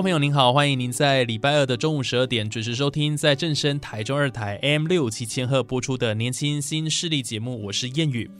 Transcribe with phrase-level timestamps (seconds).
[0.00, 8.30] 众朋友您好，欢迎您在礼拜二的中午十二点准时收听，在正声台中二台 M 六七千赫播出的年轻新势力节目，我是谚语。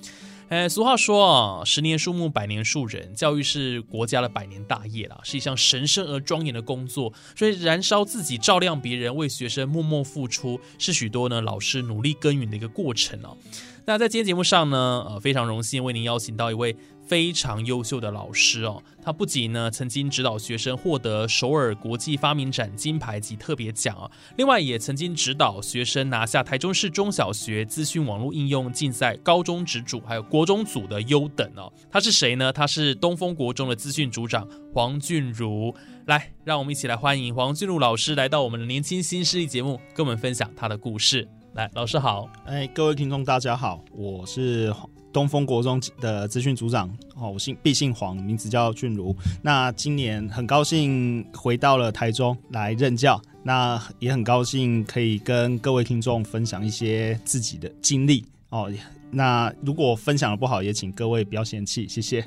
[0.48, 7.12] 呃，俗话说啊，十年树木，百年树人，教育是国家的百年大业啦，是一项神圣而庄严的工作。
[7.36, 13.36] 所以，燃烧自己，照亮别人，为学生默默付出，是许多呢老师努力耕耘的一个过程哦。
[13.84, 16.74] 那在今天节目上呢，呃，非常荣幸为您邀请到一位。
[17.10, 31.72] 非常优秀的老师哦，他不仅呢曾经指导学生获得首尔国际发明展金牌及特别奖啊，另外也曾经指导学生拿下台中市中小学资讯网络应用竞赛高中职组还有国中组的优等哦。
[31.90, 32.52] 他是谁呢？
[32.52, 35.74] 他是东风国中的资讯组长黄俊如。
[36.06, 41.26] 来，让我们一起来欢迎黄俊如老师来到我们的年轻新势力节目，跟我们分享他的故事。
[41.54, 42.30] 来，老师好。
[42.46, 44.72] 哎，各位听众大家好，我是。
[45.12, 49.14] 东风国中的资讯组长，哦，我姓毕姓黄，名字叫俊如。
[49.42, 58.70] 那今年很高兴回到了台中来任教，那也很高兴可以跟各位听众分享一些自己的经历哦。
[59.10, 62.24] 那如果分享的不好，也请各位不要嫌弃，谢谢。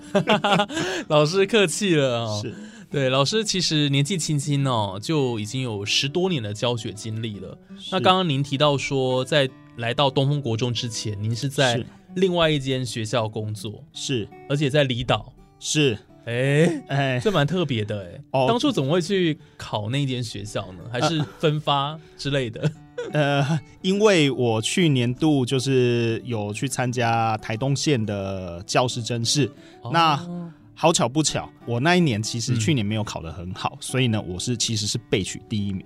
[1.07, 2.41] 老师客气了哦。
[2.43, 2.53] 是
[2.91, 7.57] 对，老师其实年纪轻轻哦，就已经有十多年的教学经历了。
[7.91, 11.83] 那刚刚您提到说，在来到东风国中之前，您是在。
[12.15, 15.33] 另外一间学校工作是，而且在离岛。
[15.59, 18.21] 是，哎哎，这蛮特别的哎。
[18.31, 20.79] 哦，当初怎么会去考那间学校呢？
[20.91, 22.71] 还是分发之类的？
[23.11, 29.49] 呃，因为我去年度就是有去参加台东县的教师甄试，
[29.91, 30.19] 那
[30.73, 35.85] 好巧不巧，我那一年其实去年没有考得很好，所以呢，我是其实是备取第一名。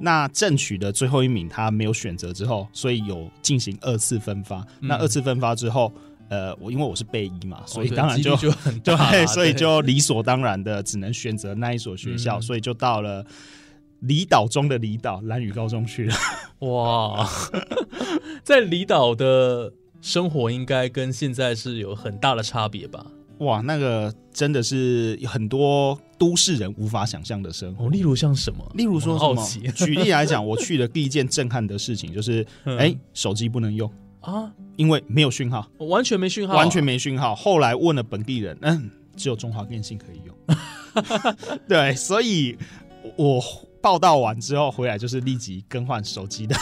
[0.00, 4.64] 那正取的最后一名他没有选择之后，所以有进行二次分发。
[4.80, 5.92] 那二次分发之后，
[6.28, 8.36] 呃，我因为我是备一嘛，所以当然就
[8.84, 13.24] 对，所以就理所当然的只能选择那一所学校，所以就到了
[14.00, 16.14] 离岛中的离岛蓝屿高中去了。
[16.60, 17.28] 哇，
[18.44, 23.04] 在离岛的生活应该跟现在是有很大的差别吧？
[23.38, 27.88] 哇，那个真的是很多都市人无法想象的生活。
[27.88, 28.64] 例如像什么？
[28.74, 29.70] 例如说什么？
[29.74, 33.90] 举例来讲，我去的第一件震撼的事情就是，哎，手机不能用
[34.20, 37.34] 啊，因为没有讯号，完全没讯号，完全没讯号。
[37.34, 41.36] 后来问了本地人，嗯，只有中华电信可以用。
[41.68, 42.56] 对，所以
[43.16, 43.42] 我。
[43.82, 46.56] 报道完之后回来就是立即更换手机的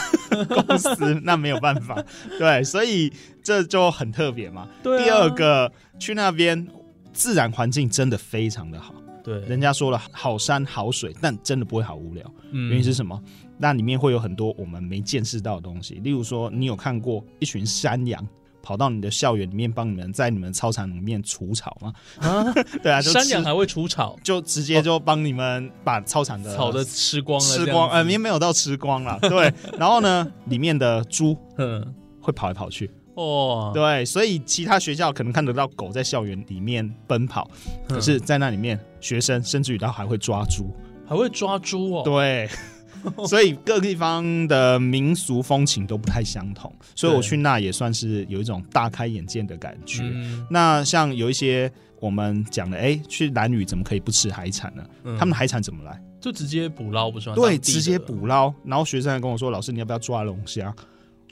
[0.46, 1.96] 公司， 那没有办法，
[2.38, 3.10] 对，所以
[3.42, 4.68] 这就很特别嘛。
[4.82, 6.68] 第二个去那边
[7.14, 12.22] 自然环境真的非常的好，对，人家说了好山好水，但真的不会好无聊。
[12.52, 13.20] 嗯原因是什么？
[13.58, 18.24] 那里面会有很多我们没见识到的东西，例如说你有看过一群山羊。
[18.66, 21.92] 跑到你的校园里面帮你们在你们操场里面除草吗？
[22.18, 22.50] 啊，
[22.82, 29.52] 对啊，山羊还会除草，就直接就帮你们把操场的草的吃光了，吃光，呃，没没有到吃光了，对。
[29.78, 37.50] 然后呢，里面的猪，嗯，会跑来跑去，哦，对，所以其他学校可能看得到狗在校园里面奔跑，
[37.88, 40.70] 可是在那里面，学生甚至于他还会抓猪，
[41.06, 42.48] 还会抓猪哦，对。
[43.28, 50.02] 所以各个地方的民俗风情都不太相同，所以我去那也算是有一种大开眼界的感觉。
[50.48, 54.82] 那像有一些我们讲的，哎，去蓝屿怎么可以不吃海产呢？
[55.18, 56.02] 他们的海产怎么来？
[56.18, 57.34] 就直接捕捞不是吗？
[57.34, 58.50] 对，直接捕捞。
[58.64, 60.74] 然后学生还跟我说：“老师，你要不要抓龙虾？”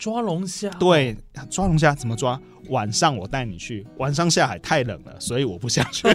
[0.03, 0.69] 抓龙虾？
[0.81, 1.17] 对，
[1.49, 2.37] 抓龙虾怎么抓？
[2.71, 3.87] 晚上我带你去。
[3.99, 6.09] 晚上下海太冷了，所以我不想去。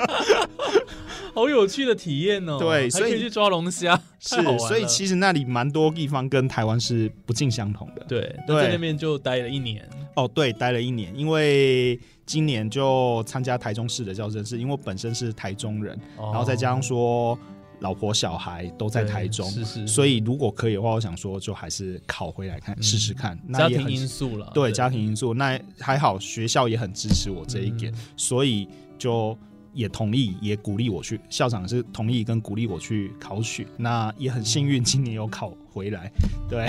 [1.32, 2.58] 好有趣的体验哦！
[2.58, 8.04] 对，所以去抓龙虾是，所以其实那里蛮多地方跟台湾是不尽相同的。
[8.06, 9.88] 对，在那边就待了一年。
[10.16, 17.38] 哦，对，待了一年，因为今年就参加台中市的教师是因为我本身是台中人，然后再加上说
[17.80, 23.38] 老婆小孩都在台中，是是，所以如果可以的话，我想说就还是考回来看试试看。
[23.52, 28.68] 家庭因素了，对，家庭因素，那还好，学校也很支持我这一点，所以
[28.98, 29.36] 就。
[29.72, 33.64] 也同意，也鼓励我去，校长是同意跟鼓励我去考取。
[33.76, 36.10] 那也很幸运，今年有考回来。
[36.48, 36.66] 对，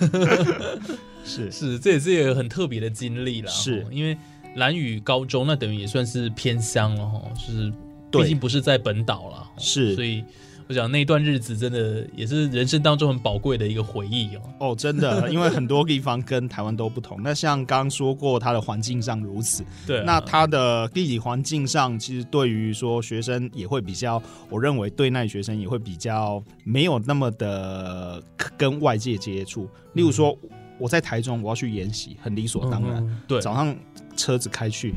[0.00, 0.10] 对，
[1.24, 3.48] 是是，这也是一个很特别的经历了。
[3.48, 4.18] 是哦因为
[4.56, 7.76] 蓝雨高中那等于也算是偏乡了哈，就是对
[8.22, 9.94] 毕竟不是在本岛了，哦是。
[9.94, 10.24] 所以
[10.66, 14.40] 我想那段日子真的也是人生当中很宝贵的一个回忆哦。
[14.58, 17.20] 哦，真的， 因为很多地方跟台湾都不同。
[17.22, 28.22] 那像刚刚说过，它的环境上如此，对啊，那它的地理环境上，其实对于说学生也会比较，我认为对那学生也会比较没有那么的
[28.56, 29.68] 跟外界接触。
[29.92, 30.34] 例如说，
[30.78, 33.76] 我在台中，我要去研习，很理所当然，嗯对，早上
[34.16, 34.94] 车子开去，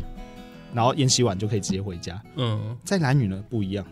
[0.74, 2.22] 然后演习完就可以直接回家。
[2.36, 3.86] 嗯，在蓝屿呢不一样，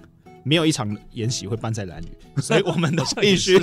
[0.44, 3.60] 没有一场演习会办在蓝屿，所以我们都必须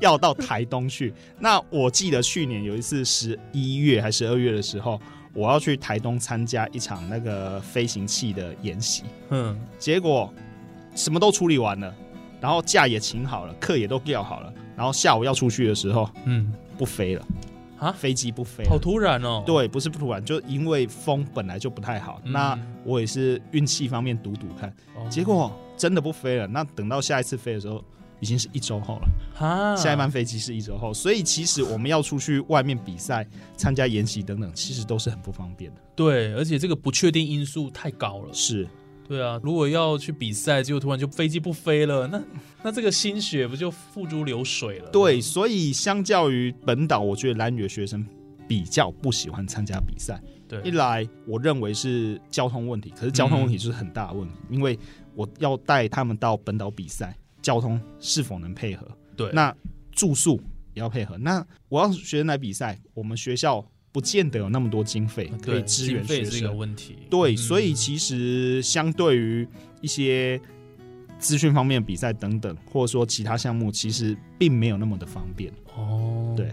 [0.00, 1.12] 要到台东去。
[1.38, 5.00] 那我记得去年有一次十一月还十二月的时候，
[5.32, 10.32] 我要去台东参加一场那个飞行器的演习，嗯，结果
[10.94, 11.94] 什么都处理完了，
[12.40, 17.26] 然后假也请好了，课也都调好了，然后下午要出去的时候嗯，不飞了
[17.78, 22.20] 啊飞机不飞好突然哦。，对，不是不突然，就因为风本来就不太好。
[22.24, 26.46] 嗯那我也是运气方面赌赌看，哦结果真的不飞了。
[26.46, 27.82] 那等到下一次飞的时候，
[28.20, 29.08] 已经是一周后了。
[29.38, 33.26] 啊，下一班飞机是一周后，所以其实我们要出去外面比赛、
[33.56, 35.80] 参加演习等等，其实都是很不方便的。
[35.94, 38.32] 对，而且这个不确定因素太高了。
[38.32, 38.66] 是，
[39.06, 42.22] 对啊，如果要去比赛，结果突然就飞机不飞了，那
[42.62, 44.90] 那这个心血不就付诸流水了？
[44.90, 48.04] 对，所以相较于本岛，我觉得蓝屿的学生
[48.48, 50.20] 比较不喜欢参加比赛。
[50.48, 54.78] 对，一来，我认为是交通问题，可是交通问题就是很大的问题，因为
[55.14, 58.86] 我要带他们到本岛比赛，交通是否能配合？
[59.16, 59.54] 对，那
[59.92, 60.40] 住宿
[60.74, 61.16] 也要配合。
[61.18, 63.64] 那我要学生来比赛，我们学校
[63.96, 66.54] 不见得有那么多经费可以支援学生。
[66.54, 66.98] 问题。
[67.08, 69.48] 对，嗯所以其实相对于
[69.80, 70.38] 一些
[71.18, 75.50] 资讯方面的比赛等等，或者说其他项目，其实并没有那么的方便。
[75.74, 76.52] 哦，对。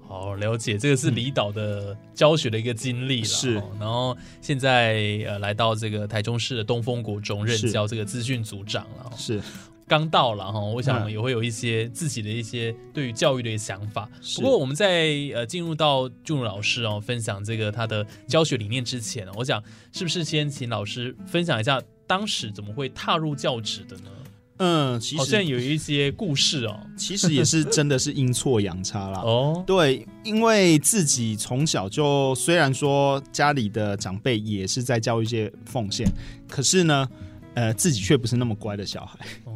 [0.00, 3.26] 好，了解，这个是离岛的教学的一个经历了。
[3.26, 9.04] 是哦然后现在呃来到这个台中市的东风国中任教这个资讯组长了。
[9.04, 9.40] 哦是
[9.86, 14.08] 刚到了哈，我想嗯也会有一些自己的一些对于教育的一些想法。
[14.36, 19.62] 不过我们在呃进入到俊儒老师哦分享这个他的教学理念之前呢，我想
[19.92, 24.10] 是不是先请老师分享一下当时怎么会踏入教职的呢？
[24.58, 26.78] 嗯，其好像实有一些故事哦。
[26.96, 29.18] 其实也是真的是阴错阳差啦。
[29.20, 36.06] 哦，对，因为自己从小就虽然说家里的长辈也是在教育界奉献，
[36.48, 37.08] 可是呢，
[37.54, 39.18] 呃，自己却不是那么乖的小孩。
[39.44, 39.51] 哦，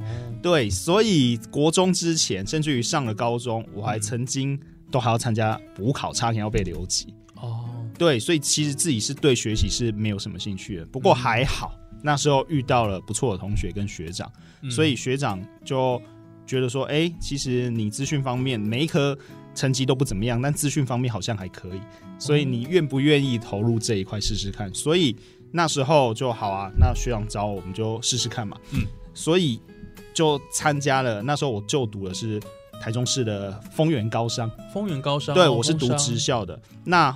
[0.47, 4.57] 对，所以国中之前，甚至于上了高中，我还曾经
[4.93, 7.13] 都还要参加补考，差点要被留级。
[7.35, 10.87] 哦，对，所以其实自己是对学习是没有什么兴趣的。
[10.87, 14.31] 不过还好，那时候遇到了不错的同学跟学长，
[14.63, 16.01] 嗯所以学长就
[16.47, 19.19] 觉得说，哎、其实你资讯方面每一科
[19.53, 21.81] 成绩都不怎么样，但资讯方面好像还可以，
[22.21, 24.73] 所以你愿不愿意投入这一块试试看？
[24.73, 25.17] 所以
[25.51, 28.57] 那时候就好啊，那学长找我，我们就试试看嘛。
[28.71, 29.61] 嗯，所以
[30.17, 31.21] 就参加了。
[31.21, 32.41] 那时候我就读的是
[32.81, 36.59] 台中市的丰原高商，丰原高商，对哦我是读职，校的。
[36.85, 37.15] 那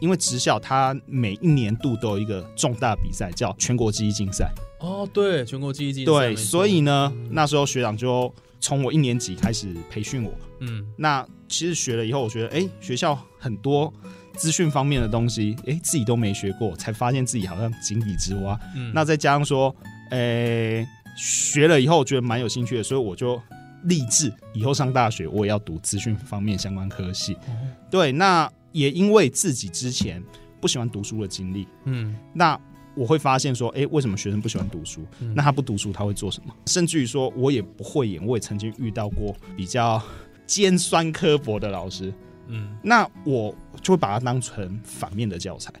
[0.00, 4.50] 因为职校它每一年度都有一个重大比赛，叫全国记忆竞赛。
[4.80, 10.32] 哦，对，全国记忆竞赛对，所以呢，那时候学长就从我一年级开始培训我。
[10.60, 13.92] 嗯，那其实学了以后，我觉得哎、诶学校很多
[14.36, 18.58] 资讯方面的东西，哎、自己都没学过，才发现自己好像井底之蛙。
[18.74, 19.74] 嗯那再加上说，
[20.12, 20.86] 诶、
[21.18, 23.40] 学了以后觉得蛮有兴趣的，所以我就
[23.84, 27.34] 立志以后上大学我也要读资讯方面相关科系。
[27.34, 27.58] 哦
[27.90, 30.22] 对，那也因为自己之前
[30.60, 32.58] 不喜欢读书的经历，嗯那
[32.94, 35.04] 我会发现说，诶，为什么学生不喜欢读书？
[35.20, 36.54] 嗯那他不读书他会做什么？
[36.66, 40.00] 甚至于说，我也不会演，我也曾经遇到过比较
[40.46, 42.12] 尖酸刻薄的老师，
[42.46, 45.72] 嗯那我就会把它当成反面的教材。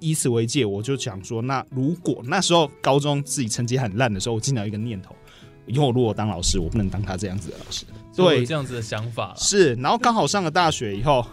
[0.00, 5.14] 以此为戒，我就想说，那如果那时候高中自己成绩很烂的时候，我进了一个念头，
[5.66, 7.84] 以后如果当老师，我不能当他这样子的老师。
[8.16, 11.24] 对这样子的想法了，是，然后刚好上了大学以后，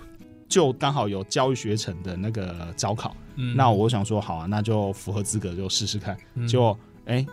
[0.48, 7.26] 就刚好有教育学程的那个招考，嗯那我想说，好啊，那就符合资格就试试看，嗯就哎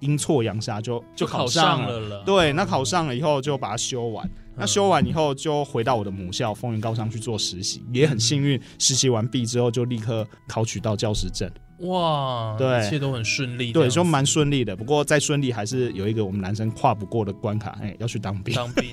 [0.00, 4.26] 阴错阳差就就考上了了，对，那考上了以后就把它修完。
[4.26, 11.48] 嗯那修完以后就回到我的母校风云高商去做实习，也很幸运，实习完毕之后就立刻考取到教师证，
[11.82, 14.74] 哇，对一切都很顺利，这对，样子说蛮顺利的。
[14.74, 18.52] 不过再顺利还是有一个我们男生跨不过的关卡，哎，要去当兵。
[18.52, 18.90] 当兵，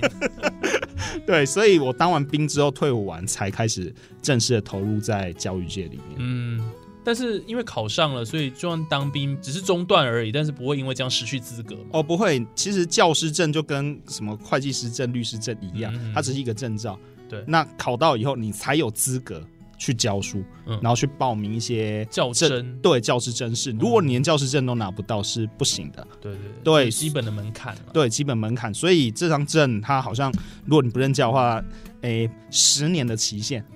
[1.26, 6.16] 对，所以我当完兵之后退伍完，才开始正式的投入在教育界里面。
[6.18, 6.60] 嗯，
[7.06, 11.76] 但是因为考上了，所以就算当兵只是中断而已，但是不会因为这样失去资格。
[11.92, 16.98] 哦，不会，其实教师证就跟什么会计师证、律师证一样，嗯它只是一个证照。
[17.28, 19.40] 对那考到以后，你才有资格
[19.78, 23.70] 去教书，嗯然后去报名一些教证，对教师证是。
[23.70, 26.04] 如果你连教师证都拿不到，是不行的。
[26.20, 27.76] 对对对基本的门槛。
[27.92, 28.74] 对，基本门槛。
[28.74, 30.32] 所以这张证它好像，
[30.64, 31.64] 如果你不认教的话，
[32.00, 33.75] 诶，十年的期限，哦，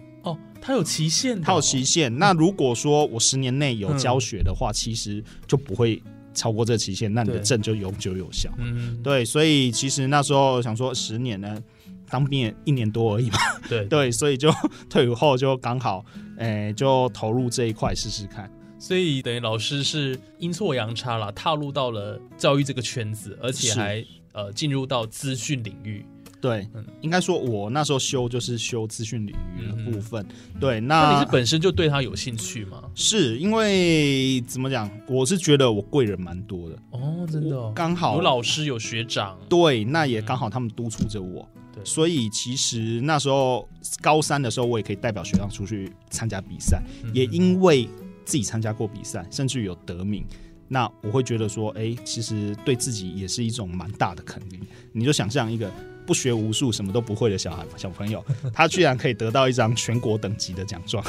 [0.60, 2.14] 它有期限的哦，它有期限。
[2.18, 6.02] 那如果说我十年内有教学的话，其实就不会
[6.34, 8.50] 超过这期限，那你的证就永久有效。
[8.58, 11.60] 嗯，对，所以其实那时候想说，十年呢，
[12.08, 13.38] 当兵也一年多而已嘛。
[13.68, 14.52] 对 对，所以就
[14.88, 16.04] 退伍后就刚好，
[16.38, 18.50] 诶、就投入这一块试试看。
[18.78, 26.06] 所以等于老师是阴错阳差啦，踏入到了教育这个圈子，而且还呃进入到资讯领域。
[26.40, 30.26] 对，嗯应该说，我那时候修就是修资讯领域的部分。
[30.58, 32.82] 对，那那你是本身就对他有兴趣吗？
[32.94, 34.90] 是因为怎么讲？
[35.06, 41.46] 我是觉得我贵人蛮多的，哦，真的、哦，刚好有老师有学长，对，那也刚好他们督促着我。
[41.72, 43.68] 对所以其实那时候
[44.00, 47.88] 高三的时候，我也可以代表学校出去参加比赛，嗯也因为
[48.24, 50.24] 自己参加过比赛，甚至于有得名。
[50.72, 54.60] 那我会觉得说，哎、其实对自己也是一种蛮大的肯定。
[54.92, 55.68] 你就想象一个
[56.06, 61.04] 不学无术、什么都不会的小孩小朋友， 他居然可以得到一张全国等级的奖状，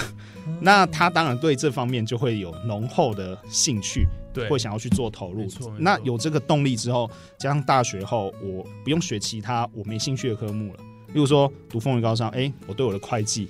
[0.59, 5.47] 那他当然对这方面就会有浓厚的兴趣，对会想要去做投入。
[5.77, 13.49] 那有这个动力之后，加上大学后我不用学其他我没兴趣的科目了，例如说读风云高商，哎、我对我的会计。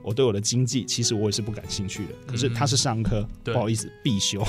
[0.00, 2.12] 我对我的经济，其实我也是不感兴趣的。
[2.26, 4.42] 可是他是商科，对不好意思，必修。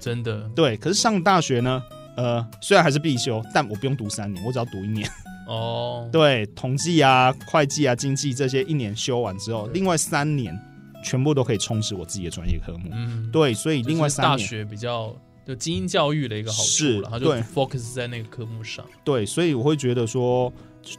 [0.00, 1.80] 真的对，可是上大学呢，
[2.16, 5.08] 呃，虽然还是必修，但我不用读三年，我只要读一年。
[5.46, 10.58] 哦，对，统计啊、会计啊、经济这些一年修完之后，另外三年
[11.02, 12.88] 全部都可以充实我自己的专业科目。
[12.92, 15.14] 嗯，对，所以另外就是大，学比较
[15.46, 18.84] 就精英教育的一个好处是了，他就对 focus 在那个科目上。
[19.04, 20.50] 对，所以我会觉得说，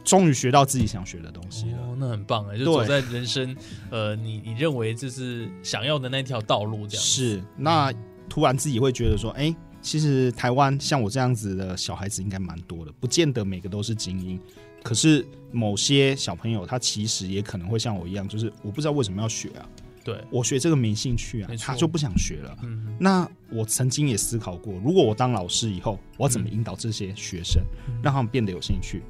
[0.04, 1.78] 终于学到自己想学的东西了。
[1.78, 3.56] 哦，那很棒哎，就走在人生
[3.90, 7.04] 呃，你你认为就是想要的那条道路这样。
[7.04, 7.92] 是，那
[8.28, 9.54] 突然自己会觉得说，哎、
[9.86, 14.36] 其实台湾像我这样子的小孩子应该蛮多的，不见得每个都是精英。
[14.82, 19.68] 可是某些小朋友，他其实也可能会像我一样，就是我不知道为什么要学啊，
[20.02, 22.58] 对，我学这个没兴趣啊他就不想学了。
[22.64, 27.62] 嗯，那我曾经也思考过，如果我当老师以后，我要怎么引导这些学生，
[28.02, 29.04] 让他们变得有兴趣？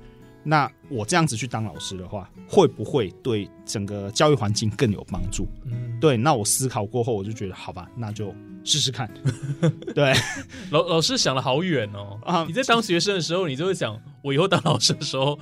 [0.49, 5.49] 那我这样子去当老师的话，会不会对整个教育环境更有帮助？
[5.65, 9.11] 嗯，对，那我思考过后，我就觉得好吧，那就试试看。
[9.93, 10.15] 对
[10.71, 12.19] 老老师想的好远哦。
[12.25, 15.37] 啊你在当学生的时候，你就会想，我以后当老师的时候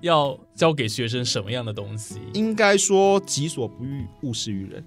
[0.00, 2.16] 要教给学生什么样的东西？
[2.34, 4.84] 应该说己所不欲，勿施于人。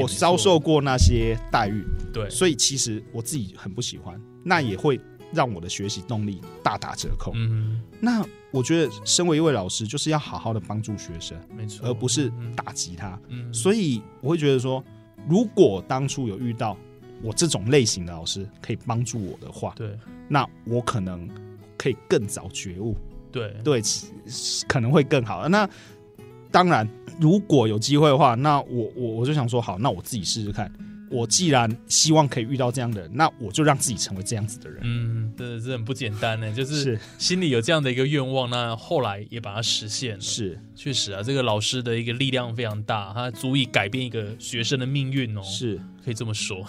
[0.00, 5.00] 我遭受过那些待遇，对，所以其实我自己很不喜欢，那也会
[5.32, 7.32] 让我的学习动力大打折扣。
[7.34, 13.18] 嗯，那我觉得，身为一位老师，就是要好好的帮助学生，没错，而不是嗯打击他。
[13.28, 14.84] 嗯，所以我会觉得说，
[15.26, 16.76] 如果当初有遇到
[17.22, 21.28] 我这种类型的老师可以帮助我的话，对那我可能
[21.78, 22.94] 可以更早觉悟，
[23.30, 23.82] 对对，
[24.68, 25.48] 可能会更好。
[25.48, 25.68] 那
[26.50, 26.86] 当然，
[27.18, 30.70] 如果有机会的话，那我我我就想说，好，那我自己试试看。
[31.12, 34.80] 我既然希望可以遇到这样的人，那我就让自己成为这样子的人。
[34.82, 40.20] 嗯，这这很不简单呢，就是是心里有这样的一个愿望，那后来也把它实现了。
[40.20, 46.66] 是确实啊，这个老师的一个力量非常大，他足以改变一个学生的命运哦，是，可以这么说。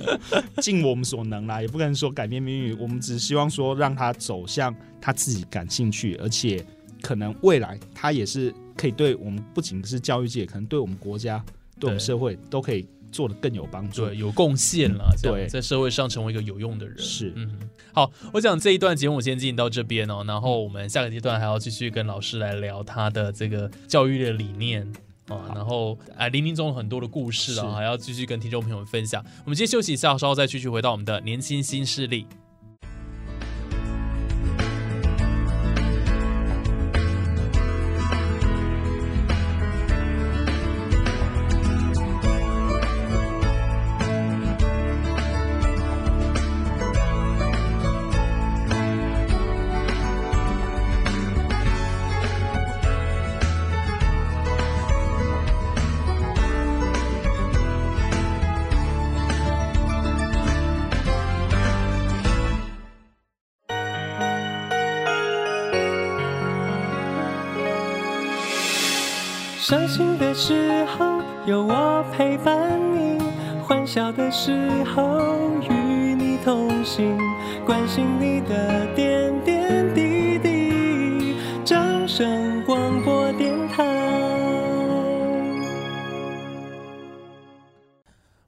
[0.60, 2.78] 尽我们所能啦，也不可能说改变命运。
[2.78, 6.64] 我们只希望说让他走向他自己感兴趣，而且
[7.00, 11.42] 可能未来他也是可以对我们不仅是教育界，可能对我们国家、
[11.80, 14.04] 对我们社会都可以做的更有帮助。
[14.04, 16.98] 对，有贡献啦，这样对在社会上成为一个有用的人。
[16.98, 17.58] 是嗯，
[17.92, 24.86] 好，我想这一段节目先进行到这边哦，然后我们下个阶段还要继续跟老师来聊他的这个教育的理念。
[25.28, 29.24] 啊，然后啊，林林总有很多的故事啊，还要继续跟听众朋友们分享。
[29.44, 32.26] 我们先休息一下，稍后再继续回到我们的年轻新势力。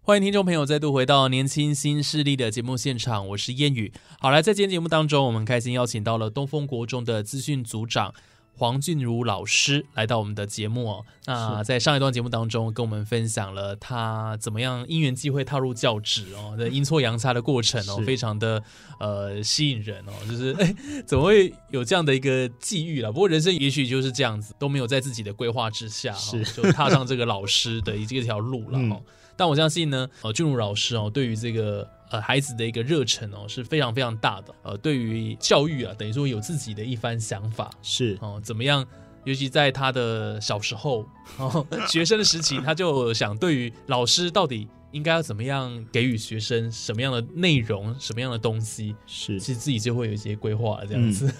[0.08, 3.92] 欢迎听众朋友再度回到《年轻新势力》的节目现场，我是燕语。
[4.18, 8.14] 好来，在今天节目当中，我们开心邀请到了东风国中的资讯组长
[8.56, 11.04] 黄俊如老师来到我们的节目哦。
[11.26, 18.62] 那在上一段节目当中，跟我们分享了他怎么样因缘际会踏入教职哦的阴错阳差的过程哦，非常的
[18.98, 20.12] 呃吸引人哦。
[20.26, 20.74] 就是哎，
[21.06, 23.12] 怎么会有这样的一个际遇了？
[23.12, 29.02] 不过人生也许就是这样子，都没有在自己的规划之下、哦，是就踏上这个老师的这条路了嗯哦。
[29.38, 34.54] 但我相信呢，呃，俊如老师哦，对于这个呃孩子的一个热忱哦是非常非常大的。
[34.64, 38.84] 呃，对于教育啊，等于说有自己的一番想法是哦，怎么样？
[39.24, 51.32] 尤其在他的小时候哦， 学生的时期，他就想对于老师到底应该要怎么样给予学生什么样的内容、什么样的东西，是其实自己就会有一些规划这样子，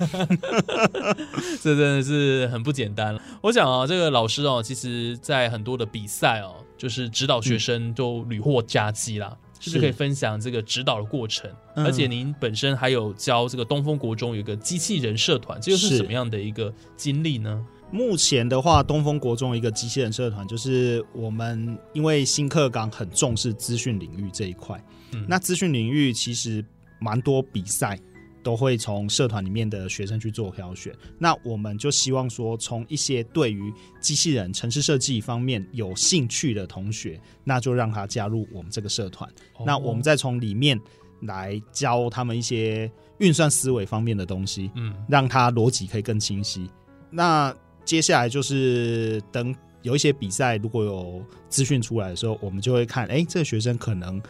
[1.63, 3.19] 这真的是很不简单。
[3.43, 9.37] 我想啊，这个老师哦，其实在很多的比赛哦，就是指导学生都屡获佳绩啦。
[9.61, 11.51] 是不是是可以分享这个指导的过程？
[11.75, 17.67] 嗯而且您本身还有教这个东风国中有一个机器人社团，这又是是什么样的一个经历呢？
[17.91, 26.65] 目前的话，东风国中一个机器人社团，就是我们因为新课纲很重视资讯领域这一块，嗯那资讯领域其实
[27.01, 27.99] 蛮多比赛
[28.43, 30.95] 都会从社团里面的学生去做挑选。
[31.19, 39.29] 那我们就希望说，从一些对于机器人、城市设计方面有兴趣的同学，那就让他加入我们这个社团。
[39.57, 40.79] 哦那我们再从里面
[41.23, 44.71] 来教他们一些运算思维方面的东西。
[44.75, 46.71] 嗯让他逻辑可以更清晰。
[47.11, 47.55] 那
[47.89, 54.21] 接下来就是等有一些比赛如果有资讯出来的时候，我们就会看，哎、这个学生可能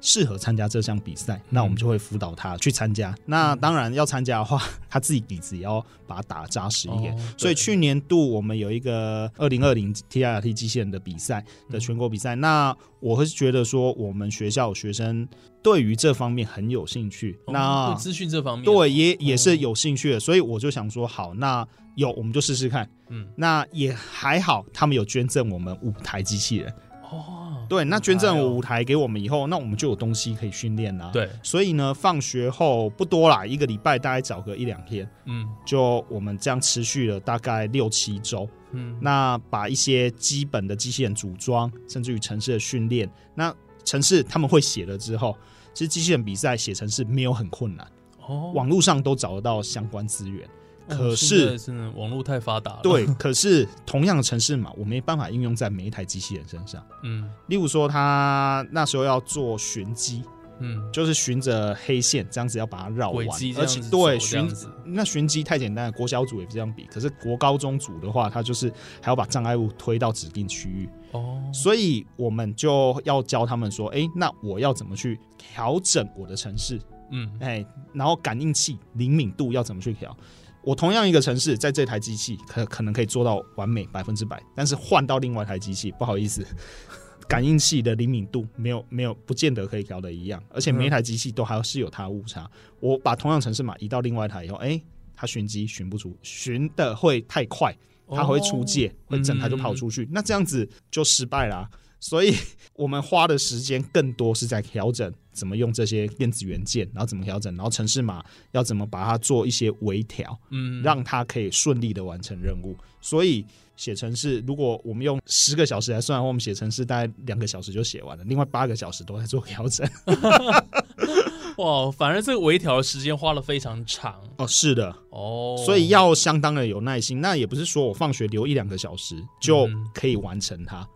[0.00, 3.14] 适合参加这项比赛，那我们就会辅导他去参加。
[3.26, 7.14] 那当然要参加的话， 他自己底子也要把它打扎实一点。
[7.14, 15.26] 哦所以去年度我们有一个二零二零 TRT 机器人的比赛的全国比赛，那我会觉得说，我们学校学生
[15.62, 17.38] 对于这方面很有兴趣。
[17.46, 22.88] 哦那对资讯这方面，对，也也是有兴趣的，所以我就想说，好，那有我们就试试看。
[23.10, 26.72] 嗯那也还好，他们有捐赠我们五台机器人。
[27.10, 38.48] 哦，对，那捐赠哎呦五台给我们以后，那我们就有东西可以训练啦。，对，所以呢，放学后不多啦，一个礼拜大概找个一两天，嗯就我们这样持续了大概六七周。
[38.72, 45.34] 嗯，那把一些基本的机器人组装，甚至于城市的训练，那城市他们会写了之后，
[45.72, 47.86] 其实机器人比赛写程式没有很困难。
[48.26, 50.46] 哦，网络上都找得到相关资源。
[50.90, 56.84] 哦可是，真的网络太发达了，对， 可是同样的城市嘛，我没办法应用在每一台机器人身上。
[57.02, 60.22] 嗯例如说，他那时候要做寻机，
[60.60, 68.72] 嗯，就是循着黑线这样子要把它绕完而且对寻子那寻机太简单了，国小组也这样比，可是国高中组的话，他就是
[69.02, 76.80] 还要把障碍物推到指定区域，哦，所以我们就要教他们说，哎、那我要怎么去调整我的城市？
[77.10, 80.14] 嗯哎，然后感应器灵敏度要怎么去调？
[80.62, 86.44] 我同样一个城市，在这台机器可可能可以做到完美百分之百，但是换到另外一台机器，不好意思，
[87.28, 92.50] 感应器的灵敏度没有没有不见得可以调的一样，而且每一台机器都还是有它误差。
[92.80, 94.80] 我把同样城市码移到另外一台以后，哎，
[95.14, 97.74] 它寻机寻不出，寻的会太快，
[98.08, 101.68] 它会出界，会整台就跑出去，那这样子就失败啦、
[102.00, 102.34] 所以
[102.74, 112.76] 我们花的时间更多是在调整怎么用这些电子元件，然后怎么调整，然后城市码要怎么把它做一些微调，嗯，让它可以顺利的完成任务。
[113.00, 113.44] 所以
[113.76, 119.88] 写程式，如果我们用十个小时来算，我们写程式大概两个小时就写完了，另外八个小时都在做调整。
[121.58, 127.20] 哇，反而这个微调的时间花了非常长哦，是的，哦，所以要相当的有耐心。
[127.20, 130.88] 那也不是说我放学留一两个小时就嗯可以完成它。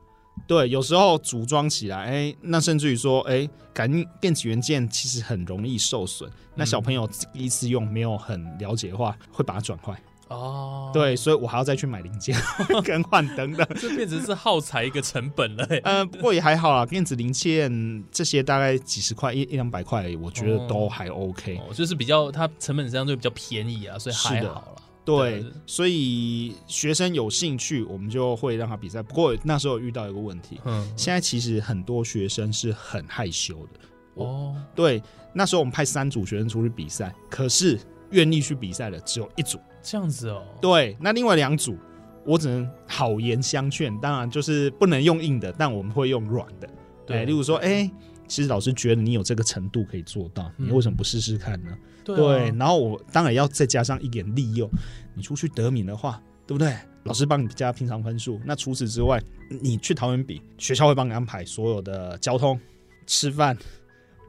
[0.46, 6.30] 对，有时候组装起来，哎，那甚至于说，哎，感应电子元件其实很容易受损。
[6.54, 9.98] 那小朋友第一次用没有很了解的话，会把它转坏。
[10.28, 12.34] 哦，，对，所以我还要再去买零件
[12.84, 13.66] 更换等等。
[13.78, 15.78] 这变成是耗材一个成本了欸。
[15.80, 21.58] 呃，不过也还好啦，电子零件这些大概几十块，一一两百块，我觉得都还 OK。
[21.58, 24.81] 哦，就是比较它成本相对比较便宜啊，所以还好了。
[25.04, 29.02] 对对，所以学生有兴趣，我们就会让他比赛。
[29.02, 33.80] 不过那时候遇到一个问题，嗯，现在其实很多学生是很害羞的。
[34.14, 37.78] 哦，对，那时候我们派三组学生出去比赛，可是
[38.10, 39.58] 愿意去比赛的只有一组。
[39.82, 41.76] 这样子哦，对，那另外两组，
[42.24, 43.98] 我只能好言相劝。
[44.00, 46.68] 当然就是不能用硬的，但我们会用软的。
[47.04, 47.90] 对哎，例如说，哎，
[48.32, 51.76] 其实老师觉得你有这个程度可以做到，你嗯为什么不试试看呢？
[52.02, 54.70] 对对，啊然后我当然要再加上一点利诱，
[55.12, 56.74] 你出去得名的话，对不对？
[57.04, 59.22] 老师帮你加平常分数，那除此之外，
[59.60, 62.58] 你去桃园比，学校会帮你安排所有的交通、
[63.06, 63.54] 吃饭、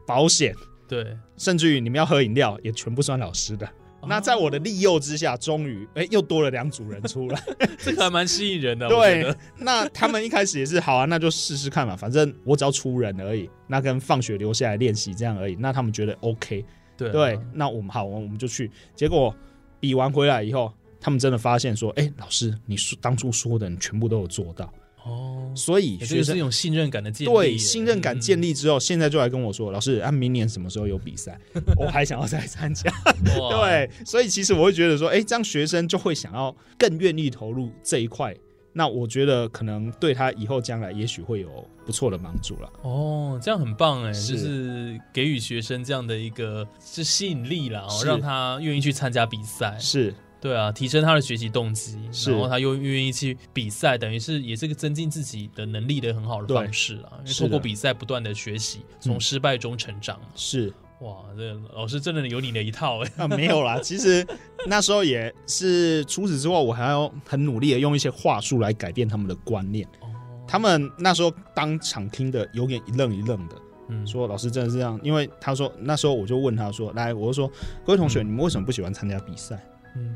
[0.05, 0.53] 保险，
[0.85, 3.65] 对，甚至于你们要喝饮料，也全部算老师的。
[4.03, 7.41] 哦那在我的利诱之下，终于哎又多了两组人出来。
[7.79, 15.55] 这个还蛮吸引人的， 对，那他们一开始也是好啊，那就试试看嘛，反正我只要出人而已，那跟放学留下来练习这样而已。
[15.55, 16.65] 那他们觉得 OK，
[16.97, 18.69] 对啊对，那我们好，我们就去。
[18.95, 19.33] 结果
[19.79, 24.71] 比完回来以后，他们真的发现说，哎、老师，你说当初说的，你全部都有做到。
[25.05, 31.39] 哦，所以学生一种信任感的建立，对信任感建立，之后，现在就来跟我说，老师，啊，明年什么时候有比赛？
[31.77, 32.91] 我还想要再参加。
[33.23, 38.35] 对，所以其实我会觉得说，哎、这样学生就会想要更愿意投入这一块。
[38.75, 42.73] 那我觉得可能对他以后将来也许会有不错的帮助了。
[42.81, 50.11] 哦，这样很棒哎，是就是给予学生这样的一个是吸引力啦，哦，让他愿意去参加比赛，是
[50.43, 57.09] 对啊，提升他的学习动机，然后他又愿意去比赛，等于是也是个增进自己的能力的很好的方式啦。
[57.19, 60.27] 因为是透过比赛不断的学习，从嗯失败中成长嘛。
[60.35, 63.11] 是哇，这老师真的有你的一套哎。
[63.19, 63.79] 啊，没有啦。
[63.81, 64.27] 其实
[64.67, 69.87] 那时候也是，除此之外，我还要很努力的用一些话术来改变他们的观念。
[70.01, 70.11] 哦，
[70.45, 73.55] 他们那时候当场听的有点一愣一愣的，
[73.87, 77.49] 嗯说老师真的是这样，因为他说那时候我就问他说，来，我就说
[77.85, 79.57] 各位同学，嗯你们为什么不喜欢参加比赛？
[79.95, 80.13] 嗯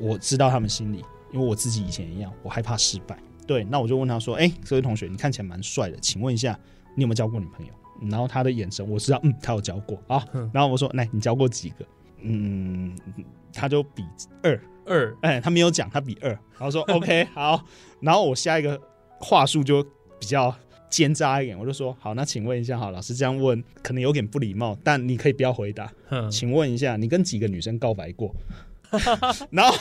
[0.00, 3.18] 我知道他们心里，因为我自己以前一样，我害怕失败。
[3.46, 6.58] 对，那我就问他说：“哎、这位同学，你看起来蛮帅的，请问一下，
[6.94, 7.72] 你有没有交过女朋友？”
[8.08, 10.50] 然后他的眼神，我知道，嗯，他有交过啊 嗯。
[10.54, 11.84] 然后我说：“来，你交过几个？”
[12.22, 12.96] 嗯，
[13.52, 14.04] 他就比
[14.42, 16.30] 二，二哎、他没有讲，他比二。
[16.30, 17.62] 然后说：“OK，好。”
[18.00, 18.80] 然后我下一个
[19.18, 19.82] 话术就
[20.18, 20.54] 比较
[20.88, 25.92] 奸诈一点，我就说：“好，那请问一下，哈，老师这样问可能有点不礼貌，但你可以不要回答。
[26.08, 28.34] 哼请问一下，你跟几个女生告白过？
[29.50, 29.74] 然后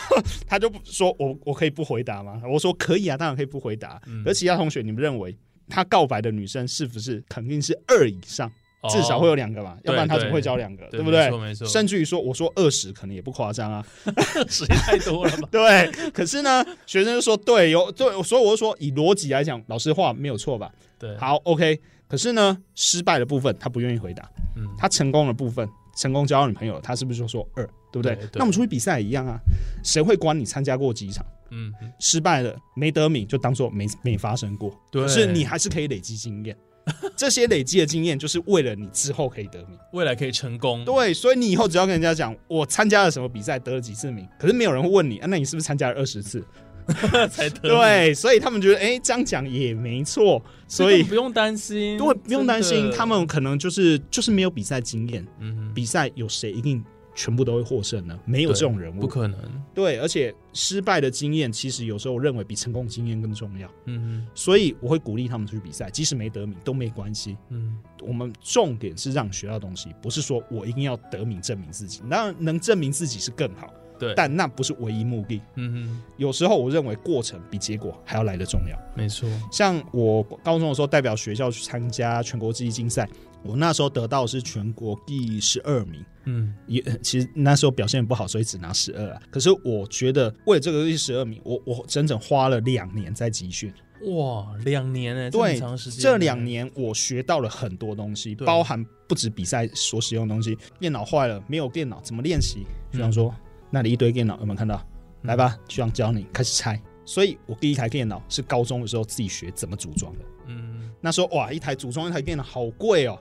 [0.47, 2.41] 他就说我我可以不回答吗？
[2.49, 4.01] 我说可以啊，当然可以不回答。
[4.05, 5.35] 嗯而其他同学，你们认为
[5.67, 9.77] 他告白的女生是不是肯定是二以上，哦至少会有两个嘛？
[9.83, 10.85] 要不然他怎么会交两个？
[10.89, 11.29] 对不对
[11.67, 13.85] 甚至于说，我说二十可能也不夸张啊。
[14.49, 15.47] 时间太多了吧？
[15.51, 20.71] 对，可是呢，学生就说对，有对，所以我就说以逻辑来讲，老师话没有错吧？
[20.97, 21.79] 对，好，OK。
[22.07, 24.27] 可是呢，失败的部分他不愿意回答。
[24.57, 28.15] 嗯，他成功的部分，成功交到女朋友，他是不是就说二，对不对？
[28.15, 29.39] 对对那我们出去比赛也一样啊，
[29.84, 31.25] 谁会管你参加过几场？
[31.52, 34.71] 嗯嗯失败了没得名，就当做没没发生过。
[34.91, 36.56] 对可是你还是可以累积经验，
[37.17, 39.78] 这些累积的经验就是为了你之后可以得名。
[39.93, 40.86] 未来可以成功。
[40.86, 46.43] 对，所以你以后只要跟人家讲我参加了什么比赛，得了几次名，可是没有人会问你啊，那你是不是参加了二十次？
[47.32, 47.62] 才得。
[47.69, 56.84] 对，所以他们觉得哎，这样讲也没错，所以不用担心，对不用担心，他们可能就是就是没有比赛经验，嗯比赛有谁一定
[57.15, 58.17] 全部都会获胜呢？
[58.25, 59.39] 没有这种人物，不可能。
[59.73, 67.37] 对，而且失败的经验其实有时候我认为比成功经验更重要，嗯所以我会鼓励他们出去比赛，即使没得名都没关系。
[67.49, 75.41] 嗯我们重点是让学到东西，不是说我一定要得名证明自己，当然能证明自己是更好，对，但那不是唯一目的。
[75.55, 78.79] 嗯哼有时候我认为过程比结果还要来得重要。
[78.95, 79.29] 没错。
[79.51, 83.07] 像我高中的时候代表学校去参加全国记忆竞赛，
[83.43, 86.04] 我那时候得到的是全国第十二名。
[86.25, 89.21] 嗯也其实那时候表现不好，所以只拿十二啊。
[89.32, 93.73] 可是我觉得为了这个第十二名，我我整整花了两年在集训。
[94.15, 100.58] 哇，两年哎，这对么长时间，这两年我学到了很多东西，包含不止比赛所使用的东西。
[100.80, 102.65] 电脑坏了，没有电脑怎么练习？
[102.91, 103.34] 学长说、
[103.71, 104.82] 那里一堆电脑有没有看到？
[105.23, 106.82] 来吧，学长教你开始拆。
[107.06, 110.19] 所以我第一台电脑是高中的时候自己学怎么组装的。
[110.47, 113.19] 嗯那时候哇，一台组装一台电脑好贵哦，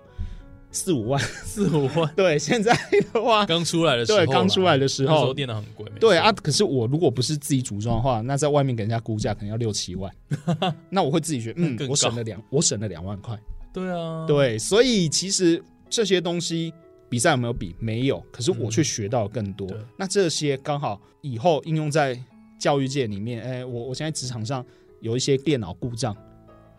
[0.71, 1.21] 四五万。
[1.21, 2.73] 四五万，对，现在
[3.13, 5.15] 的话，刚出来的时候，对刚出来的时候。
[5.15, 10.13] 那时候电脑很贵，对啊，，可是我如果不是自己组装的话，那在外面给人家估价可能要六七万，
[10.91, 13.39] 那我会自己学，嗯我省了两，我省了两万块。
[13.73, 16.73] 对啊，对，所以其实这些东西
[17.09, 17.75] 比赛有没有比？
[17.79, 19.67] 没有，可是我却学到了更多。
[19.71, 22.19] 嗯那这些刚好以后应用在
[22.59, 24.65] 教育界里面，哎，我我现在职场上
[25.01, 26.17] 有一些电脑故障，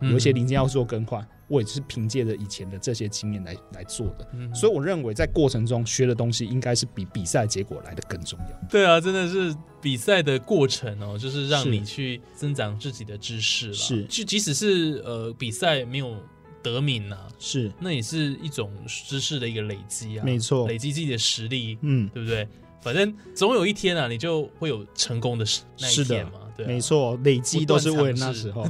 [0.00, 4.26] 嗯有一些零件要做更换，我也是凭借着以前的这些经验来来做的。
[4.32, 8.68] 嗯所以我认为在过程中学的东西应该是比比赛结果来的更重要。
[8.68, 13.74] 对啊，真的是比赛的过程哦，就是让你去增长自己的知识了。
[13.74, 16.16] 是就即使是呃比赛没有
[16.62, 22.46] 得名呐、是，那也是一种知识的一个累积啊，没错累积自己的实力，嗯，对不对？
[22.82, 28.66] 反正总有一天啊，你就会有成功的时那一天嘛，对、啊，没，错，累积都是为了那时候。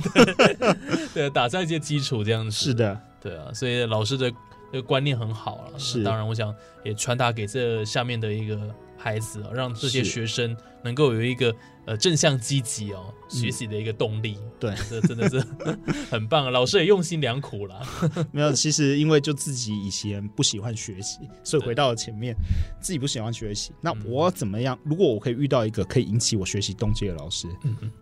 [1.15, 2.51] 对，打下一些基础这样子。
[2.51, 4.31] 是，的，对啊，所以老师的
[4.73, 5.79] 这个观念很好了。
[5.79, 8.59] 是那当然，我想也传达给这下面的一个
[9.03, 11.55] 孩子哦，让这些学生能够有一个
[11.87, 14.37] 呃正向积极哦嗯学习的一个动力。
[14.59, 15.43] 对， 这真的是
[16.11, 16.51] 很棒啊！
[16.51, 17.81] 老师也用心良苦了。
[18.31, 22.35] 没有，其实因为就自己以前不喜欢学习，所以回到了前面，
[22.81, 23.73] 自己不喜欢学习。
[23.81, 24.79] 那嗯我怎么样？
[24.85, 27.49] 如果我可以遇到一个可以引起我学习动机的老师，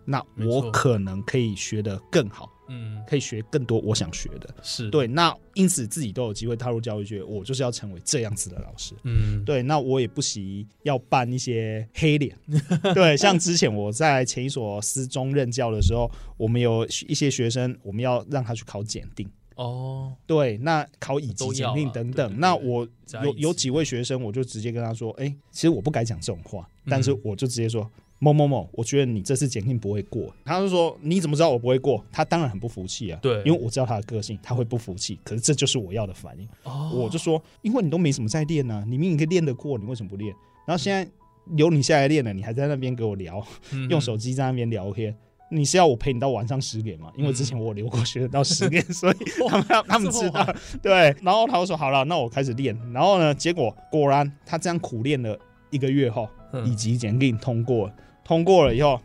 [0.05, 4.49] 那我可能可以学得更好，嗯，可以学更多我想学的。
[4.63, 8.93] 是，对，那因此自己都有机会踏入教育界，我就是要成为这样子的老师。
[9.03, 12.37] 嗯，对，那我也不惜要扮一些黑脸。
[12.93, 19.29] 对，像之前我在前一所私中任教的时候，我们有一些学生，我们要让他去考检定。
[19.55, 22.87] 哦，对，那考乙级检定等等，对对对那我
[23.23, 27.89] 有有几位学生，我就直接跟他说，哎、其实我不该讲这种话，但是嗯我就直接说。
[28.19, 30.33] 某某某，我觉得你这次检定不会过。
[30.43, 33.19] 他就说：“你怎么知道我不会过？”他当然很不服气啊。
[33.21, 35.17] 对因为我知道他的个性，他会不服气。
[35.23, 36.47] 可是这就是我要的反应。
[36.63, 40.33] 哦，我就说，因为你都没什么在练呢、你明明可以练得过，你为什么不练？
[40.67, 41.09] 然后现在
[41.55, 45.15] 留你下来练了，你还在那边给我聊，嗯用手机在那边聊天。
[45.51, 47.11] 你是要我陪你到晚上十点吗？
[47.15, 49.15] 因为之前我有留过学生到十点，所以
[49.49, 50.45] 他们他们知道
[50.81, 51.15] 对。
[51.23, 52.77] 然后他就说好了，那我开始练。
[52.93, 55.35] 然后呢，结果果然他这样苦练了
[55.71, 57.93] 一个月后，嗯乙级检定通过了。
[58.29, 59.01] 通过了以后，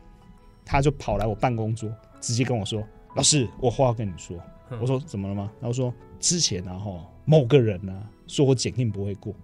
[0.67, 2.85] 他就跑来我办公桌，直接跟我说
[3.17, 4.37] ：“老师，我话要跟你说。”
[4.69, 6.93] 嗯我说：“怎么了吗？”然后说：“之前啊，哈，
[7.25, 9.35] 某个人呢、说我检定不会过。”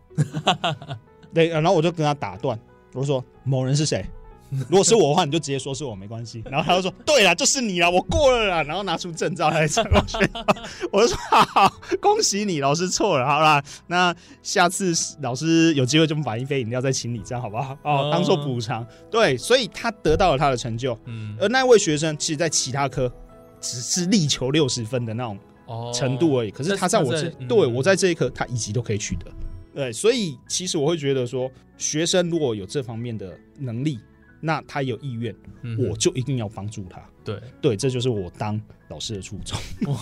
[1.33, 2.61] 对，然后我就跟他打断，
[2.93, 4.05] 我说：“某人是谁？”
[4.69, 6.43] 如果是我的话，你就直接说是我没关系。
[6.51, 10.47] 然后他就说：“对啦，就是你啦，我过了啦。”然后拿出证照来参我学校，
[10.91, 17.75] 我就说：“好好，恭喜你，老师错了，好啦，那下次老师有机会就买一杯饮料再请你，这样好不好？
[17.85, 18.85] 哦，哦当做补偿。
[19.11, 23.13] 对，所以他得到了他的成就，嗯，而那位学生其实在其他科
[23.61, 26.51] 只是力求六十分的那种哦程度而已。
[26.51, 29.27] 可是他在我这，嗯对我在这一科，他一级都可以取得。
[29.73, 34.01] 对，所以其实我会觉得说，学生如果有这方面的能力，
[34.41, 37.01] 那他有意愿，嗯我就一定要帮助他。
[37.25, 37.41] 对。
[37.61, 39.59] 对，这就是我当老师的初衷。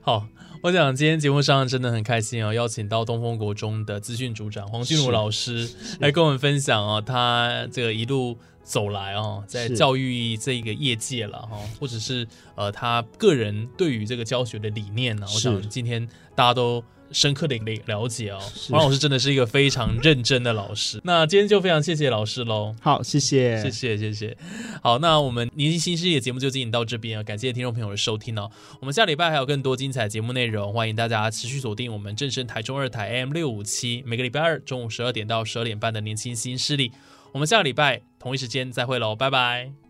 [0.00, 0.26] 好，
[0.62, 5.68] 我想今天节目上真的很开心哦，邀请到东风国中的资讯组长黄俊儒老师
[6.00, 16.82] 来跟我们分享哦，他这个一路走来哦，在教育这一个业界了哈、或者是呃他个人对于这个教学的理念呢，我想今天大家都。
[17.10, 21.00] 深刻的了了解哦，是黄老师真的是一个非常认真的老师。
[21.04, 22.74] 那今天就非常谢谢老师喽。
[22.80, 24.36] 好，谢谢，谢谢谢谢。
[24.82, 28.50] 好，那我们年轻新势力的节目就进行到这边啊，感谢听众朋友的收听哦。
[28.80, 36.92] 我们下礼拜还有更多精彩节目内容，欢迎大家持续锁定我们正声台中二台 AM 六五七，每个礼拜二中午十二点到十二点半的年轻新势力。
[37.32, 39.87] 我们下个礼拜同一时间再会喽，拜拜。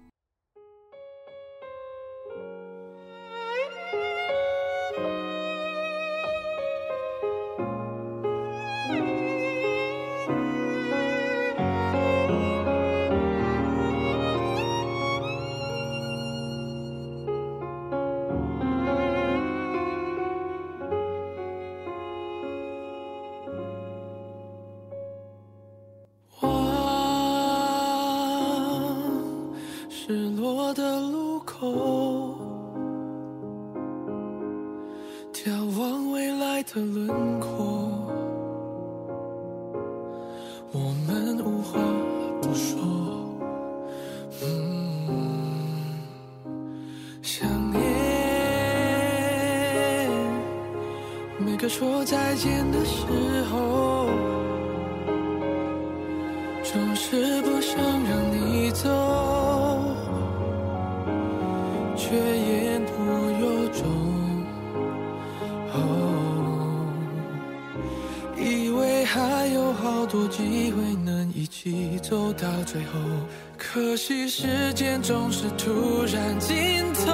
[52.38, 53.02] 见的时
[53.50, 54.08] 候。
[56.70, 58.88] 总是不想让你走，
[61.96, 62.90] 却言不
[63.40, 63.82] 由衷。
[65.72, 65.76] 哦，
[68.36, 73.00] 以为还有好多机会能一起走到最后，
[73.56, 77.12] 可惜时间总是突然尽头。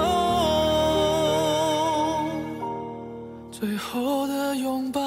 [3.52, 5.00] 最后的拥抱，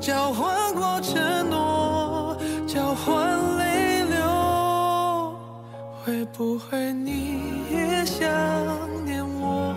[0.00, 2.34] 交换过承诺，
[2.66, 5.36] 交换泪流。
[6.02, 7.38] 会不会你
[7.70, 8.26] 也想
[9.04, 9.74] 念我？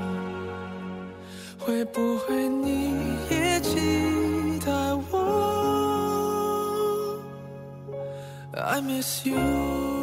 [1.60, 2.94] 会不会你
[3.30, 4.72] 也期待
[5.12, 7.20] 我
[8.54, 10.03] ？I miss you。